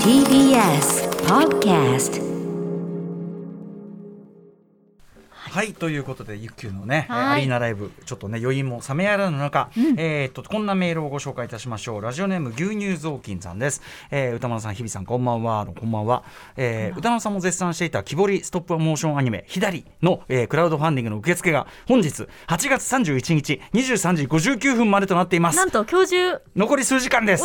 [0.00, 2.16] TBS Podcast
[5.56, 7.32] はいということでゆっきゅうのね、はい。
[7.32, 12.02] アリーナライブちょっとね余韻も冷めやらぬ中、えーっとこんなメールをご紹介いたしましょう。
[12.02, 13.80] ラジオネーム牛乳雑巾さんです、
[14.10, 16.24] えー、歌丸さん日比さんこんばんはこんばんは、
[16.58, 22.08] えー歌丸さんも絶賛していた木彫りストップモーションアニメ「左の、えークラウドファンディングの受付が本日
[22.48, 25.56] 8月31日23時59分までとなっています。
[25.56, 27.44] なんと今日中残り数時間です。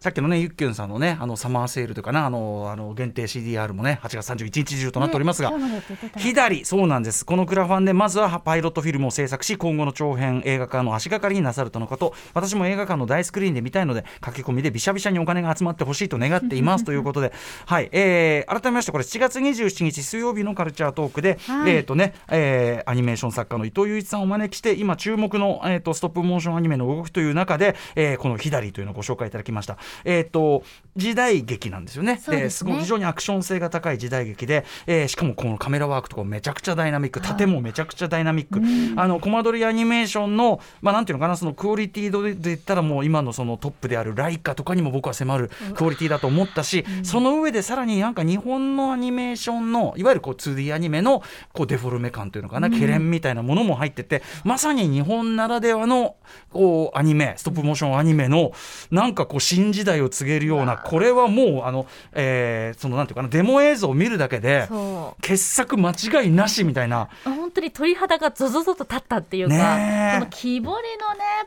[0.00, 5.82] さっきのねゆっきゅんさんのねあのサマーセールというかなあのあの限定 CDR もね8月31日中となっておりますが、ね
[6.16, 7.24] 左そうなんです。
[7.24, 12.14] このクラファンでまずはパイロットフィルムを制作し今後の長編映画化の足がかりになさるとのこと。
[12.32, 17.32] 私も映画館の大スクリーンで見たいので書き込みでびしゃびしゃにお金が集まってほしいと願っていますということで
[17.66, 21.72] はい、えー改めましてこれ7月27日水曜日のカルチャートークで、はい。
[21.72, 29.78] えっ、とね、えーアニメーション作家の伊藤雄一さんをお招きして今注目の、えー、とストップモーションアニメの動きという中で、えーこの左というのをご紹介いただきました。
[30.04, 30.62] えっ、と
[30.96, 32.20] 時代劇なんですよね。
[32.28, 32.72] ですね。
[32.72, 38.60] ごい非常にアクション性が高い時代劇で、えーしかもこのカメラワークとかもめちゃくちゃダイナミック縦もめちゃくちゃダイナミック、
[39.00, 56.16] あのコマ撮りアニメーションの、まあ、なんていうのかなそのクオリティ度で言ったらもう今のそのトップであるライカとかにも僕は迫るクオリティだと思ったし、その上でさらになんか日本のアニメーションのいわゆるこう 2D アニメのこうデフォルメ感というのかな、ケレンみたいなものも入っててまさに日本ならではの
[56.50, 58.52] こうアニメストップモーションアニメの
[58.90, 64.68] なんかこう新時代を告げるようなこれはもうあの、えーそのなんていうかなデモ映像を見るだけで
[65.20, 70.18] 傑作間違いなしみたいなあ本当に鳥肌がゾゾゾと立ったっていうか、ねえ。
[70.18, 70.82] この木彫りのね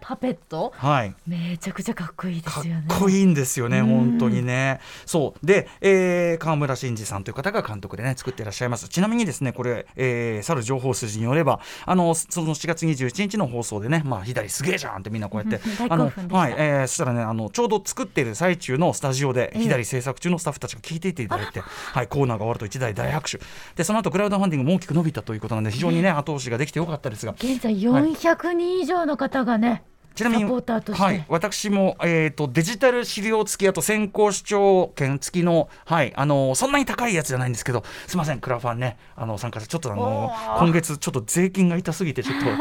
[0.00, 1.14] パペットはい。
[1.26, 2.84] めちゃくちゃかっこいいでかっすよね。
[2.88, 3.86] こいいんですよね、うん。
[3.86, 4.80] 本当にね。
[5.04, 5.46] そう。
[5.46, 8.88] で、えー、川村真司さんという方が監督でね作っていらっしゃいます。
[8.88, 16.38] ちなみにですねこれ、えー、去る情報筋によればあのその7月27日の放送でねまあ左すげえじゃんってみんなこうやって大あの興奮でした。
[16.38, 23.38] はい、えー、そしたらねあのちょうど作っている最中のスタジオでええ左制作中のスタッフたちが聞いていていただいて、はいコーナーが終わると一大大拍手。
[23.74, 27.32] でその後クラウドファンディングも大きく伸びたということなんで非常にね後押しができてよかったですが。
[27.32, 29.82] 現在400人以上の方がね、
[30.16, 38.40] ちなみにはい、私も、えー、とデジタル資料付きあと先行視聴券付きの、はい、あのそんなに高いやつじゃないんですけどすみません。
[38.40, 38.96] クラファンね。
[39.14, 42.46] あの参加してちょっとあの今月ちょっと税金が痛すぎてちょっと。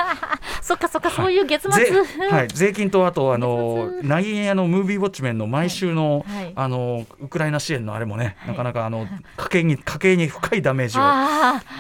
[0.61, 4.09] そっかそっか、そういう月末、税はい、税金とあとあの月末。
[4.09, 6.45] ナイエのムービーウォッチメンの毎週の,、はい。
[6.45, 6.53] はい。
[6.55, 8.49] あのウクライナ支援のあれもね、はい。
[8.49, 11.01] なかなかあの家計に家計に深いダメージを。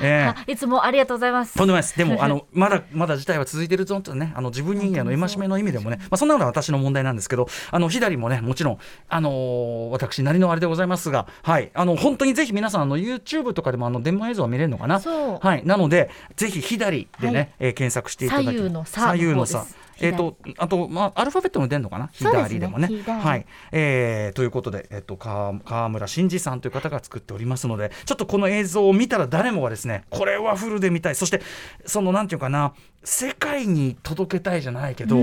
[0.03, 0.23] ええ。
[0.25, 1.55] あいつもありがとうございます。
[1.55, 1.97] とんでもないです。
[1.97, 8.77] でも、 あの、まだ、まだ事態は続いてるぞとね、あの、自分人間の戒めの意味でもね、まあ、そんなのは私の問題なんですけど、あの、左もね、もちろん、
[9.09, 14.99] あのー私なりのあれでございますが、はい、あの、本当にぜひ皆さん、あの、YouTube とかでも、あの、デモ映像は見れるのかな？
[14.99, 17.49] はい、なので、ぜひ左でね、はい。
[17.59, 19.65] えー検索していただき左右の差左右の差
[19.99, 22.87] えー、とあと、まあ、アルファベットも出るのかな、左でもね。
[22.87, 23.21] 左。
[23.21, 23.45] はい。
[23.71, 31.41] えーということで、えっと川川村真司さんという方が作っておりますので、ちょっとこの映像を見たら誰もがですね、これはフルで見たい、そして、
[31.85, 32.73] そのなんていうかな、
[33.03, 35.17] 世界に届けたいじゃないけど、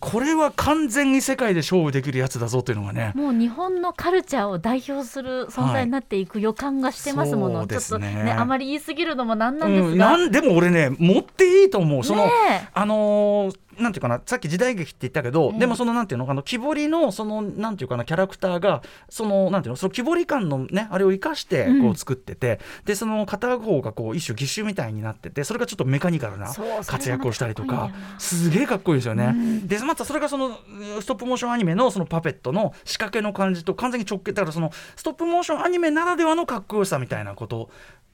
[0.00, 3.12] これは完全に世界で勝負できるやつだぞというのがね。
[3.14, 12.04] もう日本のカルチャーを代表する存在になっていく予感がしてますもの、そうちょっとねねあまり言い過ぎるのもなんなんうん、ですが、なんでも俺ね持っていいと思う。
[12.04, 12.32] その、ね
[12.64, 12.68] え。
[12.72, 21.90] あのーなんていうかなさっき時代劇って言ったけど、ええでもそのなんていうのかな木彫りのそのなんていうかなキャラクターがそのなんていうのその木彫り感のねあれを生かしてこうん。
[21.90, 26.52] う作ってて、でその片方がこう一種義手みたいになっててそれがちょっとメカニカルな
[26.86, 29.26] 活躍をしたりとかすげえかっこいいですよね。
[29.26, 29.66] うん。
[29.66, 30.58] でまたそれがその
[31.00, 37.70] ストップモーションアニメのそのパペットの仕掛けの感じと完全に直結だからそのストップモーションアニメならではのかっこよさみたいなこと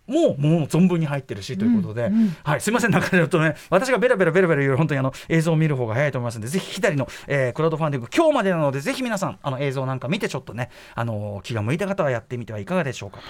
[0.06, 2.36] もうもう存分に入ってるしということで、うんうん。
[2.42, 6.38] はい、すみません、なんかちょっとね、私がベラベラベラベラ言う本当にあの映像を見る方が早いと思います。
[6.38, 13.24] ので、ぜひ左の、えークラウドファンディング、今日までなので、ぜひ皆さん、あの映像なんか見て、ちょっとね、あの気が向いた方はやってみてはいかがでしょうかと。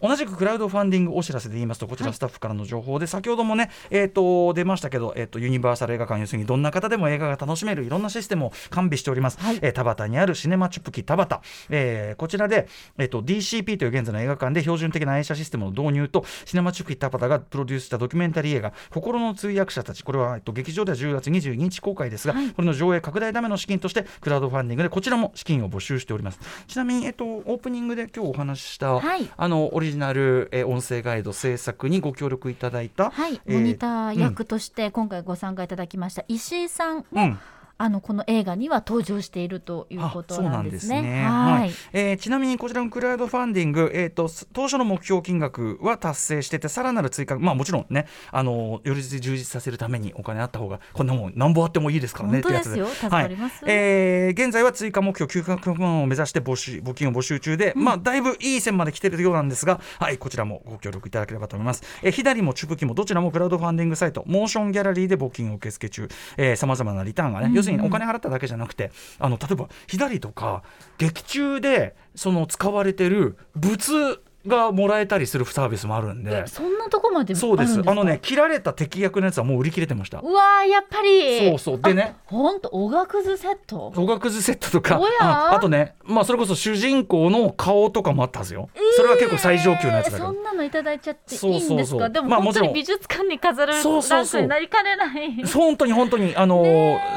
[0.00, 9.38] 同じくクラウドファンディングお知らせで言いますと、こちらスタッフからの情報で、先ほどもね、えー、と出ましたけど、えー、とユニバーサル映画館、要するにどんな方でも映画が楽しめるいろんなシステムを完備しております。
[9.40, 9.58] はい。
[9.62, 12.66] えー田端にあるシネマチュプキ田端、えーこちらで、
[12.98, 22.50] えー、と DCP という現在の映画館で標準的な映写システムの導入と、シネマチュプキ田端がプロデュースしたドキュメンタリー映画、心の通訳者たち、これは、えー、と劇場では10月22日公開ですが、はい。
[22.50, 26.40] これの上映拡大ための資金として、クラウドファンディングでこちらも資金を募集しております。
[26.66, 29.28] ちなみに、えー、とオープニングで今日お話しした、はい。
[29.36, 37.38] あのオリジナル、えー音声ガイド制作にご協力いただいた、はい、えーモニター役として今回ご参加いただきました石井さんも、うん
[37.78, 41.00] あのこの映画には登場しているということなんですね。
[41.00, 41.24] すね。
[41.24, 41.72] はい、はい。
[41.92, 52.86] えーちなみにこちらのクラウドファンディング、えー、と当初の目標金額は達成しててさらなる追加まあもちろんねあのより充実させるためにお金あった方がこんなもんなんぼあってもいいですからね本当ですよ。
[52.86, 53.64] 助かります。
[53.64, 53.74] はい。
[53.74, 66.08] えー現在は追加目標900万を目指して募集募金を募集中で、まあだいぶいい線まで来てるようなんですがはいこちらもご協力いただければと思います、えー、左もチュプキもどちらもクラウドファンディングサイトモーションギャラリーで募金を受付中。
[66.56, 70.62] さまざまなリターンがね、要するにお金払っただけじゃなくてあの例えば左とか
[70.98, 76.44] 劇中でその使われてる物がもらえたりするサービスもあるんで。
[76.44, 77.80] えそんなとこまでそうです。
[77.86, 80.20] あのね切られた敵役のやつはもう売り切れてました。
[80.20, 81.48] うわーやっぱり。
[81.50, 81.80] そうそう。
[81.80, 82.16] でね。
[82.26, 83.92] 本当おがくずセット？
[83.96, 85.00] おがくずセットとか。
[85.20, 90.24] ああとねまあそれこそ主人公の顔とかもあったはずよ、それは結構最上級のやつだけど。
[90.24, 91.74] そんなのいただいちゃっていいそうそうそう。
[91.74, 92.68] んですかでもまあもちろん。
[92.68, 93.82] 本当に美術館に飾るラン
[94.26, 95.44] クになりかねない。
[95.46, 96.62] 本当に本当にあの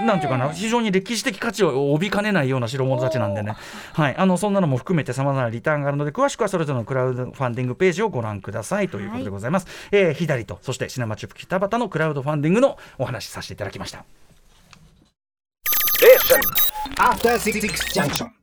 [0.06, 3.56] なんていうかな非常に歴史的価値を帯びかねないような代物たちなんでね。
[3.94, 4.16] はい。
[4.16, 9.59] あのそんなのも含めてさまざまなリターンがあるので詳しくはそれぞれのクラウドファンディングページをご覧くださいということでございます、
[9.92, 14.06] えー左とそしてシネマチュップ北畑のクラウドファンディングのお話しさせていただきました。
[16.98, 17.62] After Six
[17.94, 18.39] Junction.